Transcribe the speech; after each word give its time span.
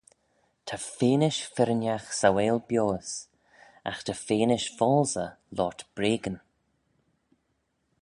Ta 0.67 0.77
feanish 0.97 1.41
firrinagh 1.55 2.09
sauail 2.19 2.57
bioys: 2.67 3.11
agh 3.89 4.01
ta 4.07 4.13
feanish 4.25 4.67
foalsey 4.77 5.29
loayrt 5.55 5.81
breagyn. 5.95 6.37